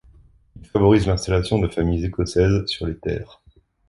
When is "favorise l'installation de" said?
0.65-1.67